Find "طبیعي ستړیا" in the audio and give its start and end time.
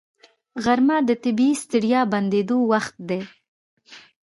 1.23-2.01